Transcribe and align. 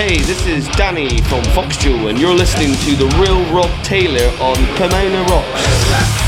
Hey, 0.00 0.16
this 0.16 0.46
is 0.46 0.66
Danny 0.68 1.20
from 1.24 1.44
Fox 1.52 1.76
Jewel, 1.76 2.08
and 2.08 2.18
you're 2.18 2.32
listening 2.32 2.72
to 2.72 2.96
the 2.96 3.04
real 3.18 3.44
Rob 3.54 3.68
Taylor 3.84 4.30
on 4.40 4.56
Pomona 4.78 5.22
Rocks. 5.24 6.19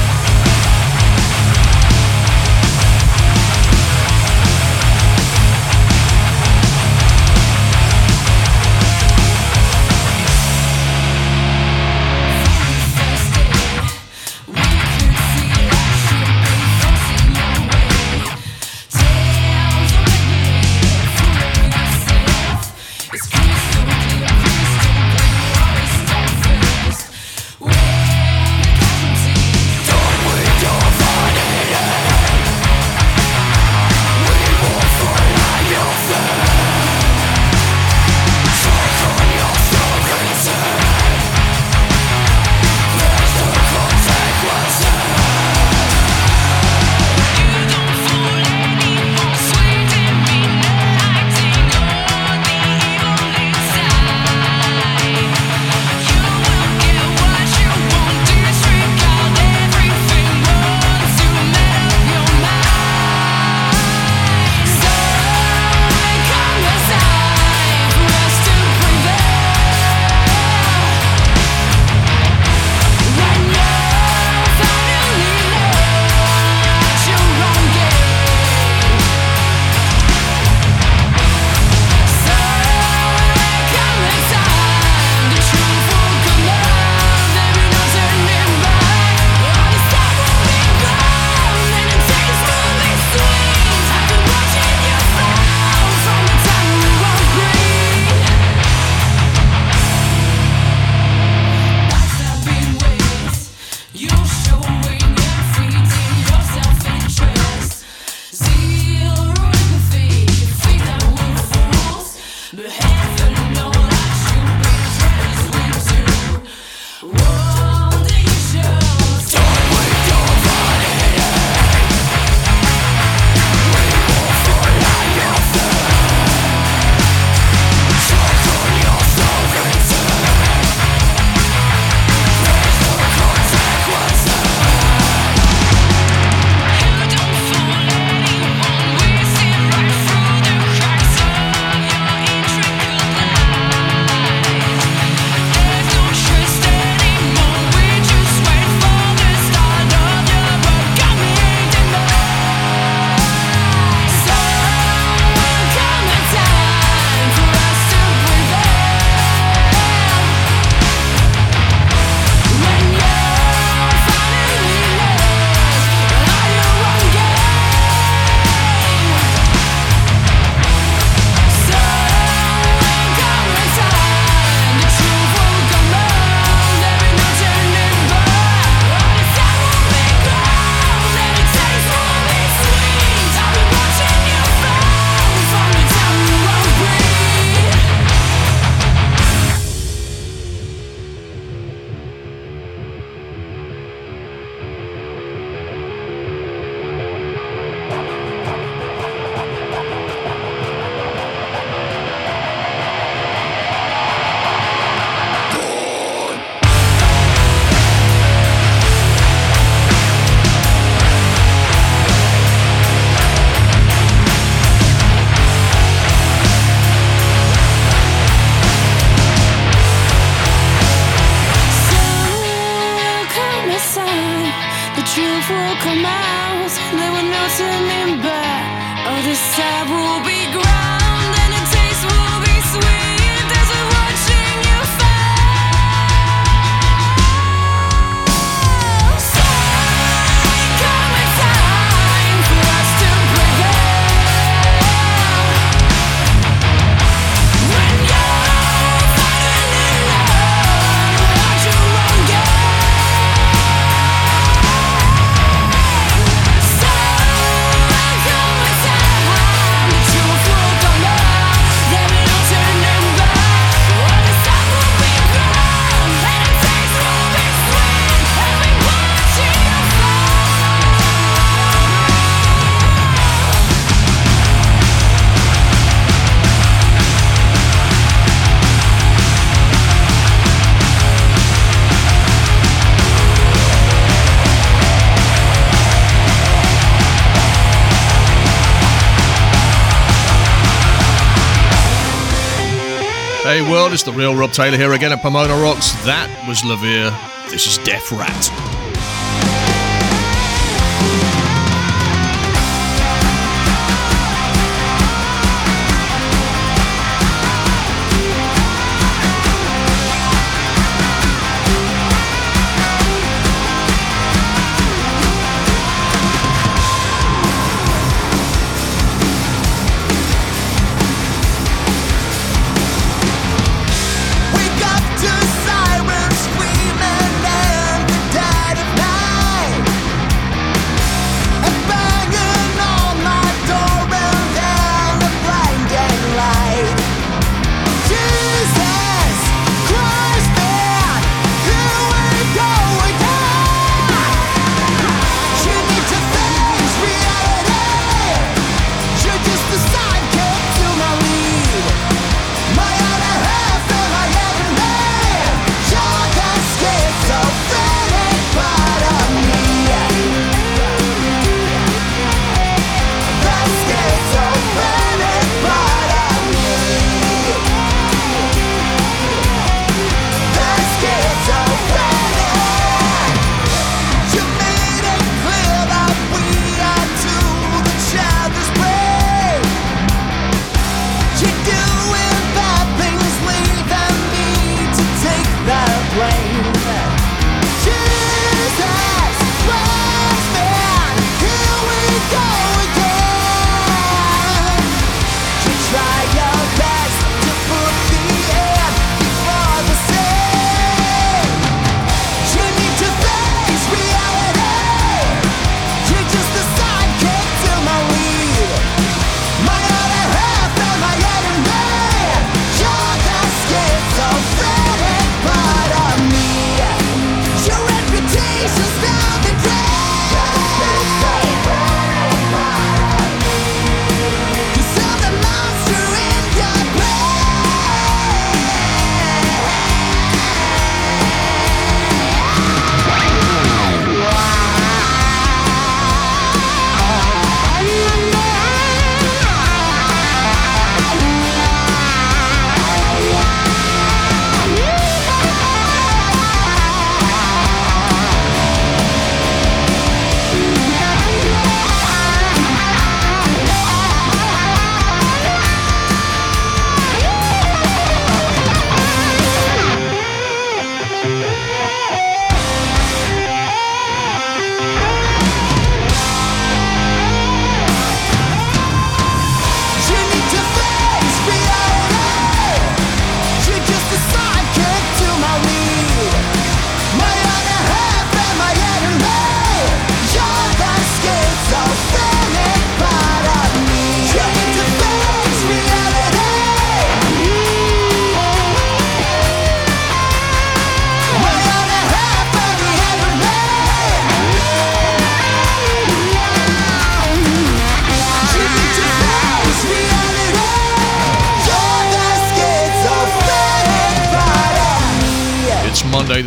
Hey 293.53 293.61
world, 293.71 293.93
it's 293.93 294.03
the 294.03 294.13
real 294.13 294.35
Rob 294.35 294.53
Taylor 294.53 294.79
here 294.79 294.95
again 294.95 295.13
at 295.13 295.21
Pomona 295.21 295.53
Rocks. 295.53 295.93
That 296.07 296.31
was 296.49 296.63
Lavire. 296.63 297.13
This 297.51 297.67
is 297.67 297.77
Deaf 297.85 298.11
Rat. 298.11 298.72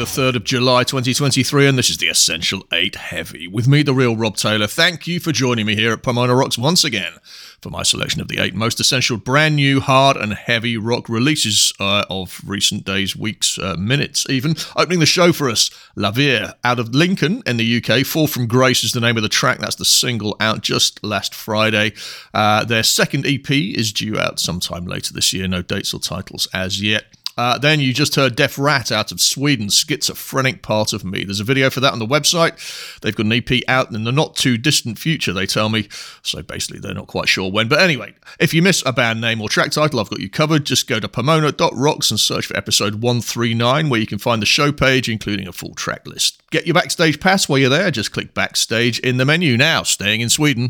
The 0.06 0.22
3rd 0.22 0.36
of 0.36 0.44
July 0.44 0.84
2023, 0.84 1.66
and 1.66 1.80
this 1.80 1.90
is 1.90 1.98
the 1.98 2.10
Essential 2.10 2.62
8 2.72 2.94
Heavy. 2.94 3.48
With 3.48 3.68
me, 3.68 3.82
the 3.82 3.92
real 3.92 4.16
Rob 4.16 4.36
Taylor. 4.36 4.68
Thank 4.68 5.08
you 5.08 5.20
for 5.20 5.32
joining 5.32 5.66
me 5.66 5.76
here 5.76 5.92
at 5.92 6.04
Pomona 6.04 6.36
Rocks 6.36 6.60
once 6.60 6.84
again 6.84 7.14
for 7.60 7.72
my 7.72 7.82
selection 7.82 8.22
of 8.22 8.28
the 8.28 8.38
eight 8.38 8.54
most 8.54 8.80
essential 8.80 9.18
brand 9.18 9.56
new 9.56 9.80
hard 9.80 10.16
and 10.16 10.36
heavy 10.36 10.78
rock 10.78 11.10
releases 11.10 11.74
uh, 11.80 12.06
of 12.08 12.40
recent 12.46 12.86
days, 12.86 13.16
weeks, 13.16 13.58
uh, 13.58 13.76
minutes 13.80 14.28
even. 14.30 14.56
Opening 14.76 15.00
the 15.00 15.08
show 15.08 15.34
for 15.34 15.50
us, 15.50 15.72
Lavire 15.98 16.54
out 16.64 16.78
of 16.78 16.94
Lincoln 16.94 17.42
in 17.48 17.58
the 17.58 17.84
UK. 17.84 18.06
Fall 18.06 18.28
from 18.28 18.46
Grace 18.46 18.84
is 18.84 18.92
the 18.92 19.02
name 19.02 19.18
of 19.18 19.24
the 19.24 19.30
track. 19.30 19.58
That's 19.58 19.78
the 19.78 19.86
single 19.86 20.38
out 20.40 20.62
just 20.62 21.04
last 21.04 21.34
Friday. 21.34 21.94
Uh, 22.32 22.64
their 22.64 22.84
second 22.84 23.26
EP 23.26 23.50
is 23.50 23.92
due 23.92 24.20
out 24.20 24.40
sometime 24.40 24.86
later 24.86 25.12
this 25.12 25.34
year. 25.34 25.48
No 25.48 25.64
dates 25.64 25.96
or 25.96 26.00
titles 26.00 26.48
as 26.54 26.80
yet. 26.80 27.06
Uh, 27.38 27.58
then 27.58 27.82
you 27.82 27.94
just 27.94 28.16
heard 28.16 28.36
Deaf 28.36 28.58
Rat 28.58 28.92
out 28.92 29.12
of 29.12 29.20
Sweden, 29.20 29.68
Schizophrenic 29.68 30.62
Part 30.62 30.94
of 30.94 31.04
Me. 31.04 31.26
There's 31.26 31.42
a 31.42 31.46
video 31.46 31.70
for 31.70 31.82
that 31.82 31.92
on 31.92 32.00
the 32.00 32.06
website. 32.06 33.00
They've 33.02 33.16
got 33.16 33.26
an 33.26 33.34
EP 33.34 33.62
out 33.68 33.92
in 33.92 34.06
the 34.06 34.12
not 34.12 34.36
too 34.36 34.58
distant 34.58 34.98
future, 34.98 35.34
they 35.34 35.46
tell 35.46 35.68
me. 35.68 35.90
So 36.22 36.42
basically, 36.42 36.80
they're 36.80 36.94
not 36.94 37.08
quite 37.08 37.28
sure 37.28 37.52
when. 37.52 37.68
But 37.68 37.82
anyway, 37.82 38.14
if 38.40 38.54
you 38.54 38.62
miss 38.62 38.84
a 38.86 38.94
band 38.94 39.20
name 39.20 39.42
or 39.42 39.50
track 39.50 39.72
title, 39.72 40.00
I've 40.00 40.10
got 40.10 40.22
you 40.22 40.30
covered. 40.30 40.66
Just 40.66 40.88
go 40.88 41.00
to 41.00 41.10
pomona.rocks 41.10 42.10
and 42.10 42.20
search 42.20 42.46
for 42.46 42.56
episode 42.56 42.96
139, 42.96 43.90
where 43.90 44.00
you 44.00 44.08
can 44.08 44.20
find 44.20 44.42
the 44.42 44.46
show 44.46 44.72
page, 44.72 45.10
including 45.10 45.48
a 45.48 45.52
full 45.52 45.76
track 45.76 46.08
list. 46.08 46.42
Get 46.52 46.66
your 46.66 46.74
backstage 46.74 47.20
pass 47.20 47.50
while 47.50 47.60
you're 47.60 47.70
there. 47.70 47.92
Just 47.92 48.14
click 48.14 48.34
backstage 48.34 49.00
in 49.00 49.18
the 49.18 49.26
menu. 49.26 49.58
Now, 49.58 49.84
staying 49.84 50.22
in 50.22 50.30
Sweden. 50.30 50.70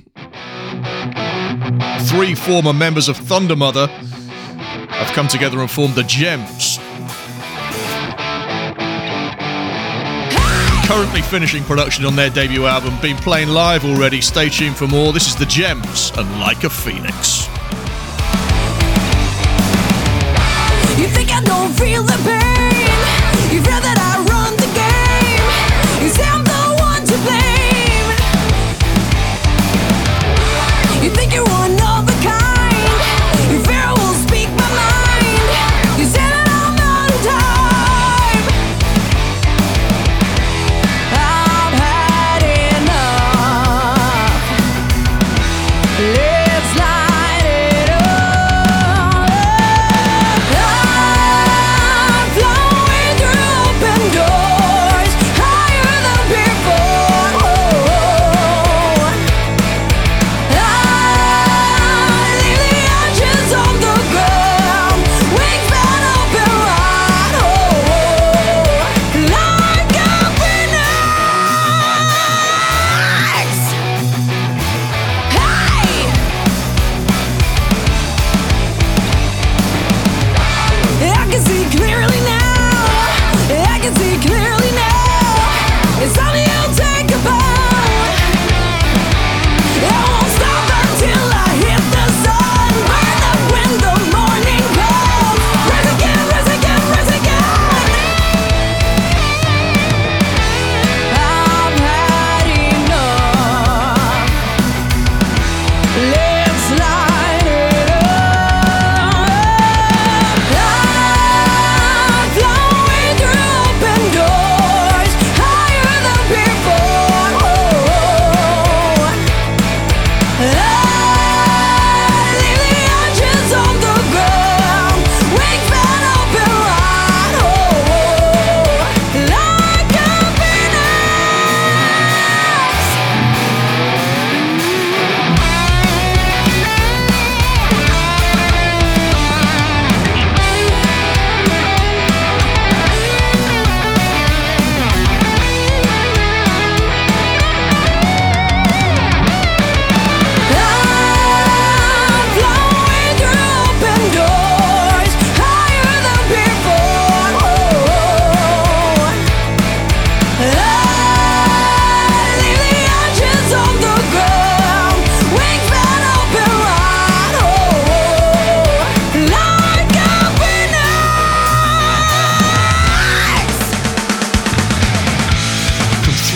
Three 2.07 2.33
former 2.33 2.73
members 2.73 3.07
of 3.07 3.17
Thundermother 3.17 3.87
have 4.97 5.13
come 5.13 5.27
together 5.27 5.59
and 5.59 5.69
formed 5.69 5.95
the 5.95 6.03
Gems. 6.03 6.79
Currently 10.87 11.21
finishing 11.23 11.63
production 11.63 12.05
on 12.05 12.15
their 12.15 12.29
debut 12.29 12.65
album, 12.65 12.97
been 13.01 13.17
playing 13.17 13.49
live 13.49 13.85
already. 13.85 14.21
Stay 14.21 14.49
tuned 14.49 14.77
for 14.77 14.87
more. 14.87 15.11
This 15.11 15.27
is 15.27 15.35
the 15.35 15.45
Gems 15.45 16.11
and 16.15 16.39
Like 16.39 16.63
a 16.63 16.69
Phoenix. 16.69 17.47
You 20.99 21.07
think 21.07 21.31
I 21.31 21.41
don't 21.43 21.73
feel 21.73 22.03
the 22.03 22.17
pain? 22.23 23.53
You 23.53 23.61
feel 23.61 23.81
that 23.81 23.97
I 23.99 24.04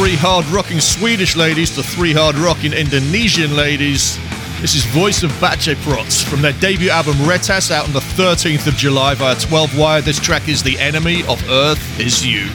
hard 0.07 0.45
rocking 0.45 0.79
Swedish 0.79 1.35
ladies 1.35 1.75
to 1.75 1.83
three 1.83 2.13
hard 2.13 2.37
rocking 2.37 2.71
Indonesian 2.71 3.53
ladies. 3.53 4.17
This 4.61 4.73
is 4.73 4.85
Voice 4.85 5.23
of 5.23 5.31
Baceprots 5.41 6.23
from 6.23 6.41
their 6.41 6.53
debut 6.53 6.89
album 6.89 7.15
Retas 7.15 7.69
out 7.69 7.85
on 7.85 7.91
the 7.91 7.99
13th 7.99 8.65
of 8.65 8.75
July 8.75 9.13
via 9.15 9.35
12 9.35 9.77
Wire. 9.77 10.01
This 10.01 10.17
track 10.17 10.47
is 10.47 10.63
The 10.63 10.79
Enemy 10.79 11.23
of 11.27 11.43
Earth 11.49 11.99
Is 11.99 12.25
You. 12.25 12.47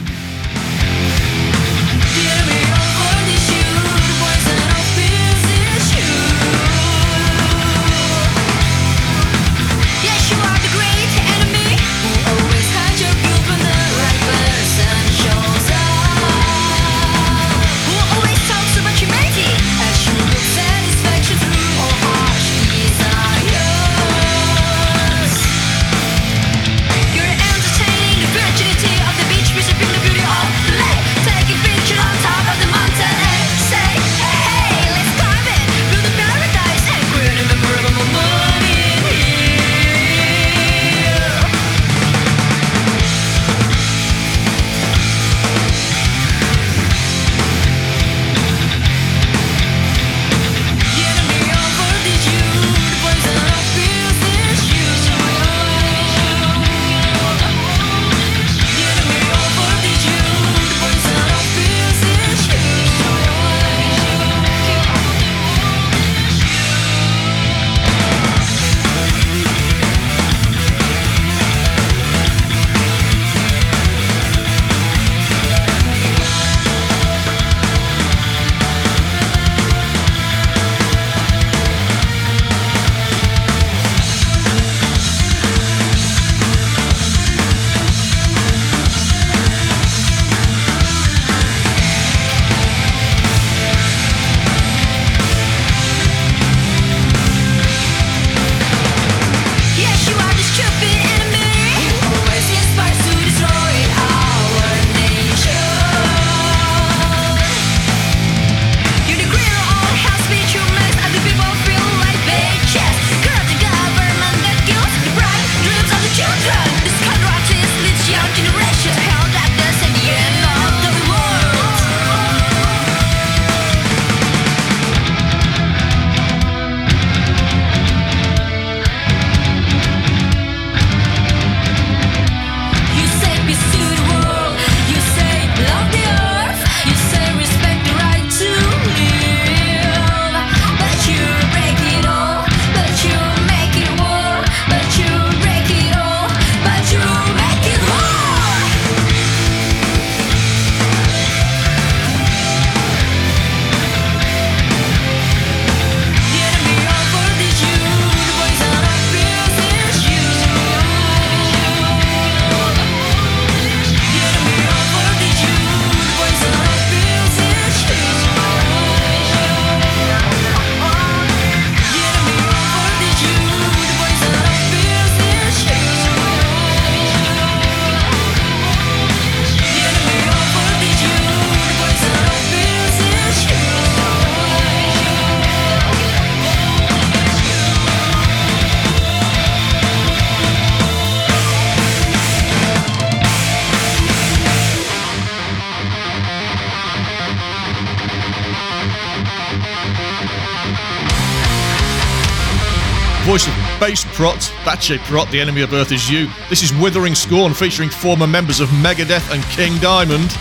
Bass 203.85 204.03
Prot, 204.15 204.39
Baceprot, 204.63 205.29
The 205.29 205.39
Enemy 205.39 205.61
of 205.61 205.71
Earth 205.71 205.91
is 205.91 206.09
You. 206.09 206.27
This 206.49 206.63
is 206.63 206.73
Withering 206.73 207.13
Scorn 207.13 207.53
featuring 207.53 207.87
former 207.87 208.25
members 208.25 208.59
of 208.59 208.67
Megadeth 208.69 209.31
and 209.31 209.43
King 209.43 209.77
Diamond. 209.79 210.31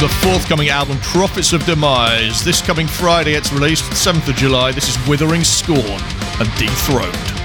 The 0.00 0.08
forthcoming 0.22 0.68
album, 0.68 0.96
Prophets 1.00 1.52
of 1.52 1.66
Demise. 1.66 2.44
This 2.44 2.62
coming 2.62 2.86
Friday, 2.86 3.32
it's 3.32 3.52
released, 3.52 3.82
7th 3.90 4.28
of 4.28 4.36
July. 4.36 4.70
This 4.70 4.88
is 4.88 5.08
Withering 5.08 5.42
Scorn 5.42 5.80
and 6.38 6.48
Dethroned. 6.56 7.35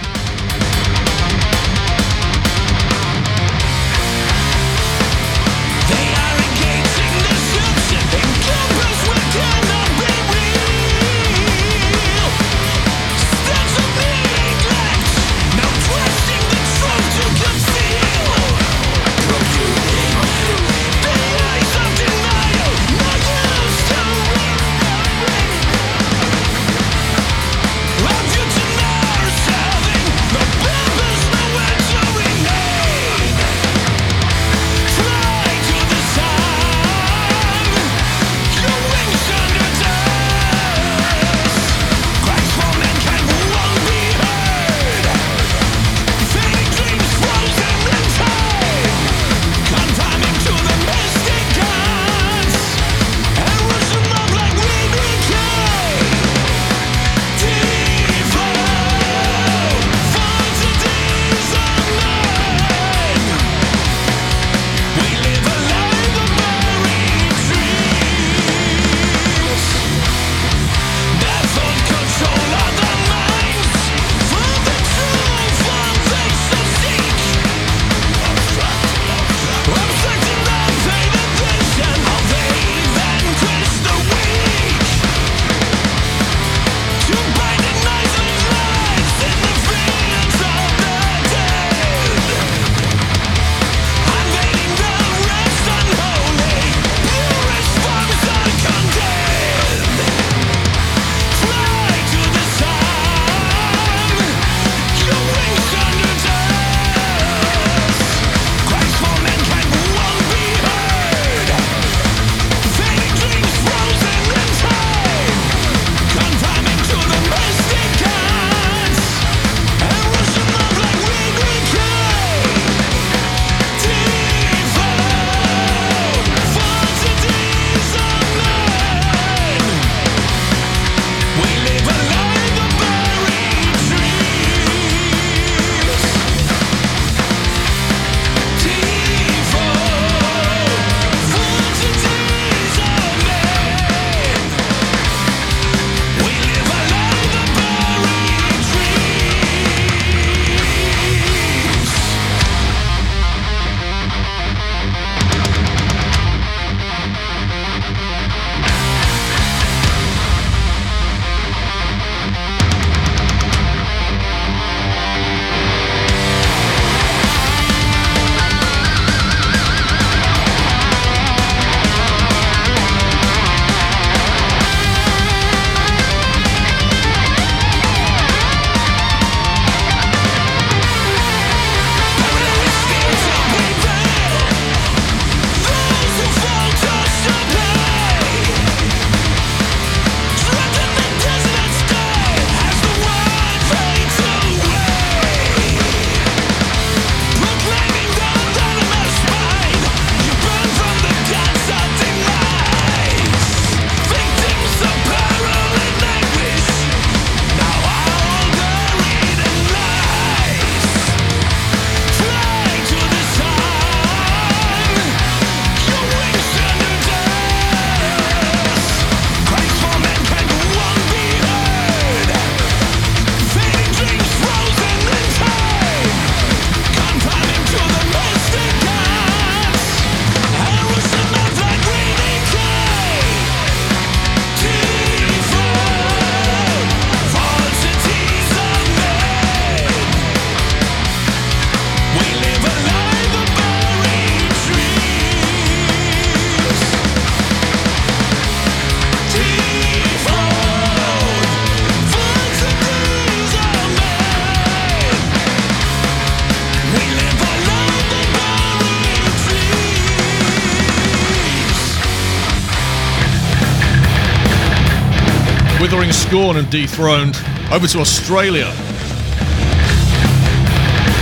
Withering 265.81 266.11
scorn 266.11 266.57
and 266.57 266.69
dethroned. 266.69 267.35
Over 267.71 267.87
to 267.87 267.99
Australia. 268.01 268.71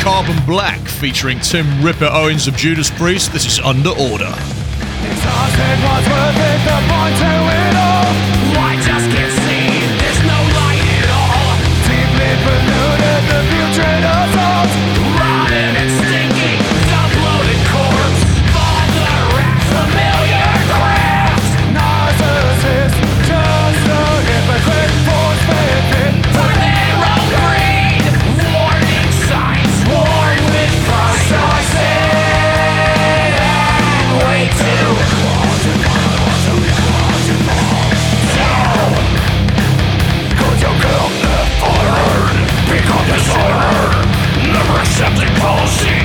Carbon 0.03 0.35
Black 0.45 0.79
featuring 0.79 1.39
Tim 1.39 1.81
Ripper 1.81 2.09
Owens 2.11 2.45
of 2.45 2.57
Judas 2.57 2.89
Priest. 2.89 3.31
This 3.31 3.45
is 3.45 3.59
Under 3.59 3.91
Order. 3.91 4.33
Accepting 44.77 45.33
policy. 45.35 45.98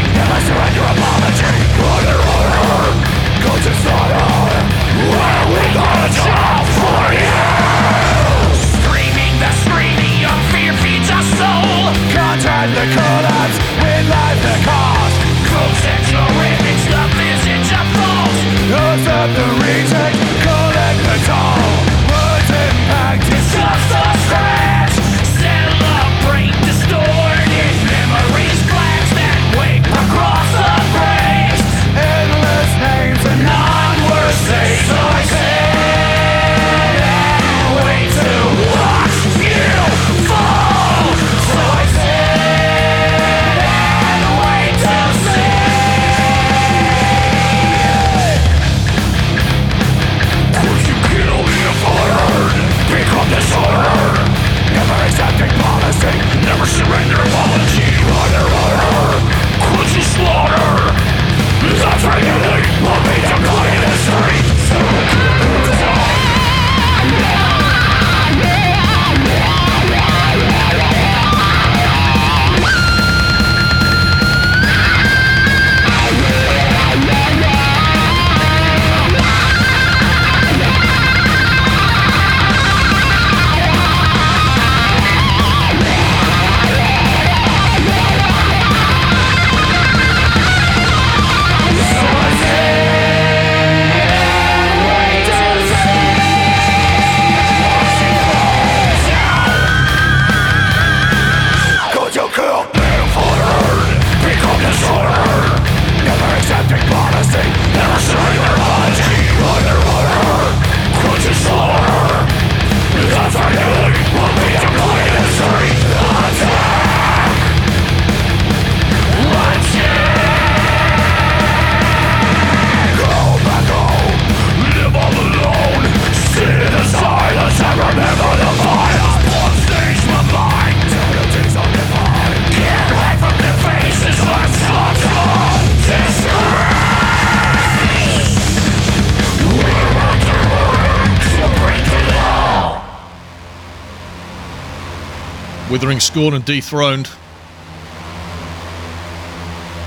Withering 145.84 146.00
Scorn 146.00 146.32
and 146.32 146.42
Dethroned. 146.46 147.10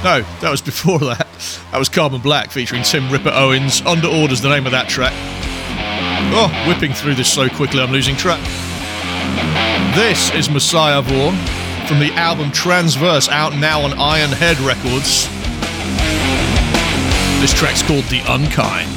No, 0.03 0.21
that 0.41 0.51
was 0.51 0.61
before 0.61 0.99
that. 0.99 1.27
That 1.71 1.79
was 1.79 1.89
Carbon 1.89 2.21
Black 2.21 2.51
featuring 2.51 2.83
Tim 2.83 3.11
Ripper 3.11 3.31
Owens. 3.33 3.81
Under 3.81 4.07
Orders, 4.07 4.39
the 4.39 4.49
name 4.49 4.67
of 4.67 4.73
that 4.73 4.89
track. 4.89 5.13
Oh, 6.35 6.49
whipping 6.67 6.93
through 6.93 7.15
this 7.15 7.33
so 7.33 7.49
quickly 7.49 7.81
I'm 7.81 7.91
losing 7.91 8.15
track. 8.15 8.39
This 9.95 10.31
is 10.35 10.51
Messiah 10.51 11.01
Vaughan 11.01 11.35
from 11.87 11.97
the 11.97 12.13
album 12.13 12.51
Transverse, 12.51 13.27
out 13.29 13.55
now 13.55 13.81
on 13.81 13.97
Iron 13.97 14.29
Head 14.29 14.59
Records. 14.59 15.27
This 17.41 17.57
track's 17.57 17.81
called 17.81 18.03
The 18.03 18.21
Unkind. 18.31 18.96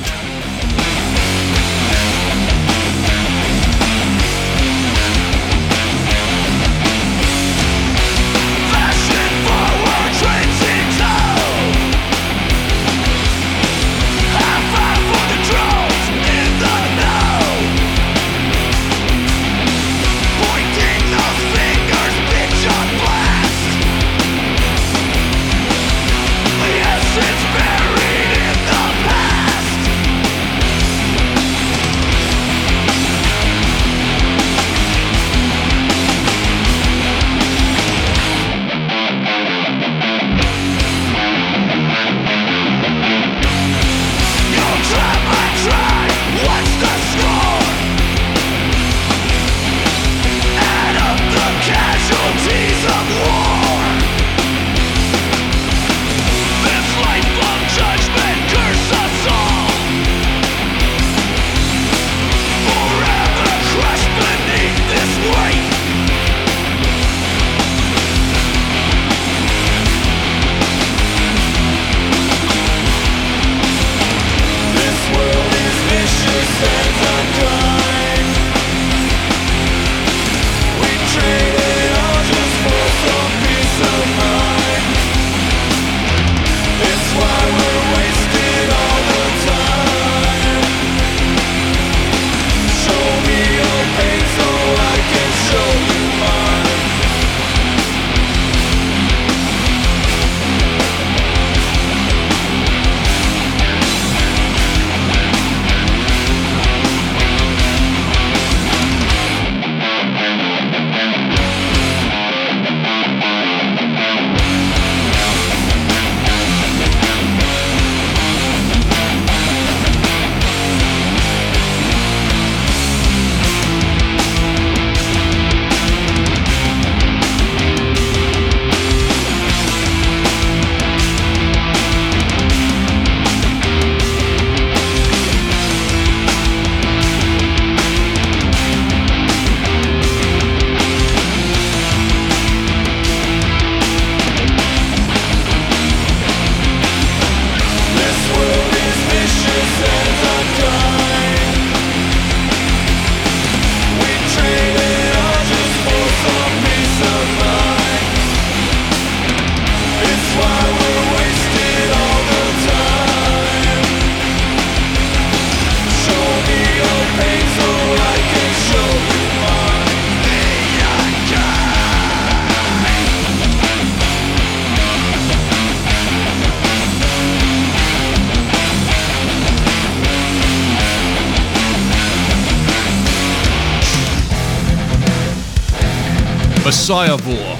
Messiah 186.90 187.16
Vor 187.18 187.56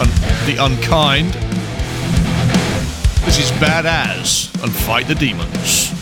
and 0.00 0.10
The 0.46 0.64
Unkind. 0.64 1.32
This 3.24 3.40
is 3.40 3.50
Badass 3.58 4.62
and 4.62 4.72
Fight 4.72 5.08
the 5.08 5.16
Demons. 5.16 5.97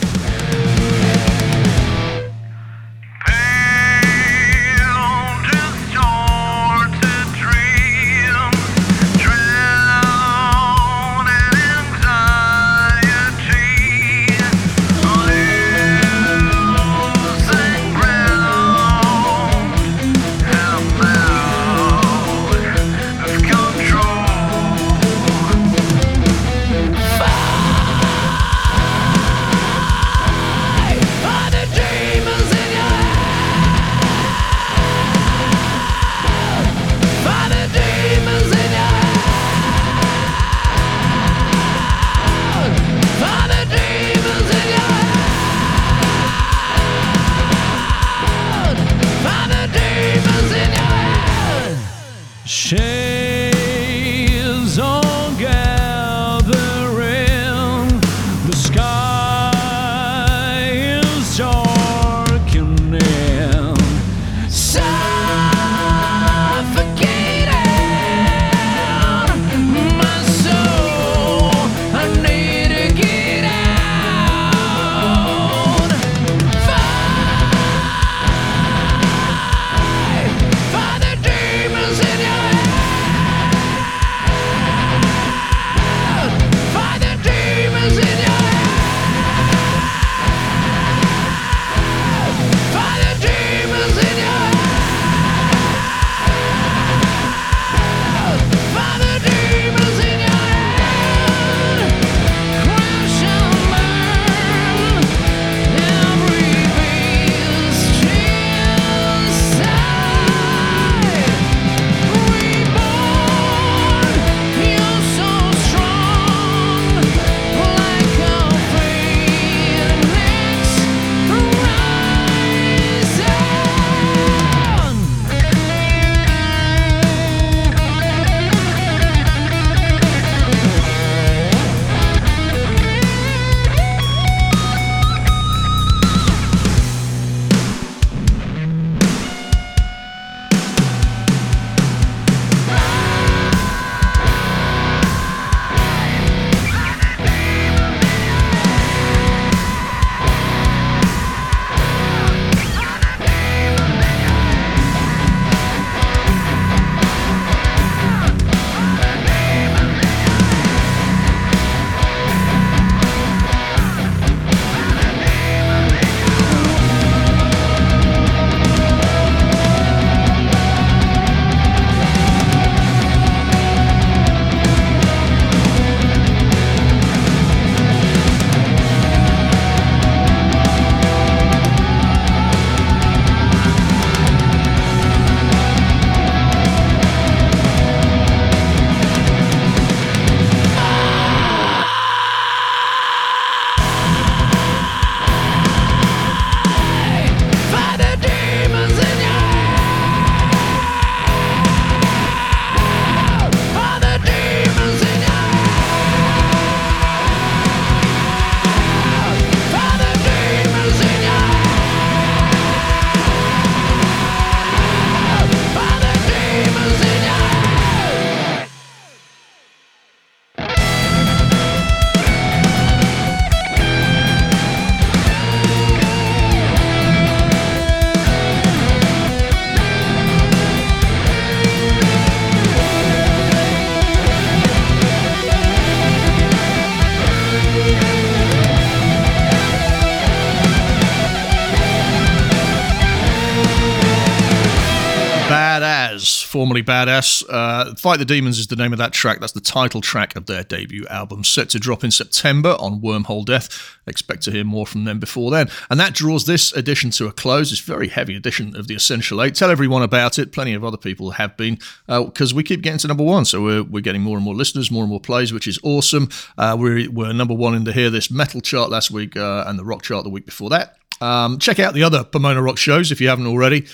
Formerly 246.57 246.83
Badass. 246.83 247.45
Uh, 247.51 247.95
Fight 247.97 248.19
the 248.19 248.25
Demons 248.25 248.59
is 248.59 248.69
the 248.69 248.77
name 248.77 248.95
of 248.95 248.99
that 248.99 249.13
track. 249.13 249.41
That's 249.41 249.53
the 249.53 249.61
title 249.61 250.01
track 250.01 250.35
of 250.37 250.47
their 250.47 250.65
debut 250.65 251.07
album, 251.09 251.45
set 251.45 251.69
to 251.69 251.79
drop 251.79 252.03
in 252.03 252.11
September 252.11 252.71
on 252.81 253.03
Wormhole 253.03 253.45
Death. 253.45 253.99
Expect 254.07 254.43
to 254.45 254.51
hear 254.51 254.65
more 254.65 254.87
from 254.87 255.05
them 255.05 255.21
before 255.21 255.51
then. 255.51 255.69
And 255.91 256.01
that 256.01 256.15
draws 256.15 256.47
this 256.47 256.73
edition 256.73 257.11
to 257.11 257.27
a 257.27 257.33
close. 257.33 257.69
This 257.69 257.81
very 257.81 258.09
heavy 258.09 258.35
edition 258.35 258.75
of 258.75 258.89
the 258.89 258.95
Essential 258.95 259.43
Eight. 259.43 259.55
Tell 259.55 259.71
everyone 259.71 260.01
about 260.01 260.39
it. 260.39 260.51
Plenty 260.51 260.73
of 260.73 260.83
other 260.83 260.97
people 260.97 261.33
have 261.33 261.59
been, 261.59 261.75
because 262.07 262.55
uh, 262.55 262.57
we 262.57 262.63
keep 262.63 262.81
getting 262.81 263.01
to 263.01 263.09
number 263.09 263.23
one. 263.23 263.45
So 263.45 263.63
we're, 263.63 263.83
we're 263.83 264.01
getting 264.01 264.23
more 264.23 264.39
and 264.39 264.45
more 264.45 264.55
listeners, 264.55 264.91
more 264.91 265.03
and 265.03 265.11
more 265.11 265.21
plays, 265.21 265.53
which 265.53 265.69
is 265.69 265.79
awesome. 265.83 266.31
Uh, 266.57 266.75
we're, 266.81 267.11
we're 267.11 267.35
number 267.35 267.53
one 267.53 267.75
in 267.75 267.85
the 267.85 267.93
Hear 267.93 268.09
This 268.09 268.31
Metal 268.31 268.63
chart 268.63 268.89
last 268.89 269.11
week 269.11 269.37
uh, 269.37 269.65
and 269.67 269.79
the 269.79 269.85
Rock 269.85 270.01
chart 270.05 270.25
the 270.25 270.31
week 270.31 270.47
before 270.47 270.71
that. 270.71 270.97
Um, 271.21 271.59
check 271.59 271.79
out 271.79 271.93
the 271.93 272.03
other 272.03 272.25
Pomona 272.25 272.63
Rock 272.63 272.79
shows 272.79 273.13
if 273.13 273.21
you 273.21 273.29
haven't 273.29 273.47
already. 273.47 273.87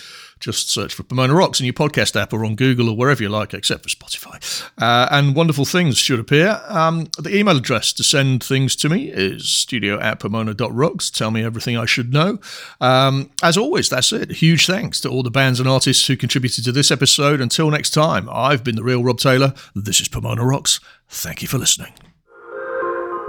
Just 0.42 0.70
search 0.70 0.92
for 0.92 1.05
Pomona 1.05 1.35
Rocks 1.35 1.61
in 1.61 1.66
your 1.66 1.72
podcast 1.72 2.20
app 2.20 2.33
or 2.33 2.44
on 2.44 2.57
Google 2.57 2.90
or 2.90 2.96
wherever 2.96 3.22
you 3.22 3.28
like, 3.28 3.55
except 3.55 3.85
for 3.85 3.88
Spotify. 3.88 4.70
Uh, 4.76 5.07
and 5.12 5.37
wonderful 5.37 5.64
things 5.64 5.96
should 5.96 6.18
appear. 6.18 6.61
Um, 6.66 7.07
the 7.16 7.35
email 7.35 7.57
address 7.57 7.92
to 7.92 8.02
send 8.02 8.42
things 8.42 8.74
to 8.76 8.88
me 8.88 9.09
is 9.09 9.48
studio 9.48 10.00
at 10.00 10.18
pomona.rocks. 10.18 11.11
Tell 11.11 11.31
me 11.31 11.44
everything 11.44 11.78
I 11.78 11.87
should 11.87 12.12
know. 12.12 12.40
Um, 12.81 13.31
as 13.40 13.57
always, 13.57 13.88
that's 13.88 14.12
it. 14.12 14.33
Huge 14.33 14.66
thanks 14.66 15.00
to 15.02 15.09
all 15.09 15.22
the 15.22 15.31
bands 15.31 15.61
and 15.61 15.68
artists 15.68 16.05
who 16.09 16.16
contributed 16.16 16.64
to 16.64 16.72
this 16.72 16.90
episode. 16.90 17.40
Until 17.40 17.70
next 17.70 17.90
time, 17.90 18.28
I've 18.28 18.64
been 18.64 18.74
the 18.74 18.83
real 18.83 19.05
Rob 19.05 19.18
Taylor. 19.18 19.55
This 19.76 20.00
is 20.00 20.09
Pomona 20.09 20.44
Rocks. 20.44 20.81
Thank 21.09 21.42
you 21.42 21.46
for 21.46 21.59
listening. 21.59 21.92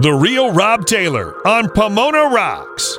The 0.00 0.12
Real 0.12 0.52
Rob 0.52 0.86
Taylor 0.86 1.46
on 1.46 1.70
Pomona 1.70 2.24
Rocks. 2.24 2.98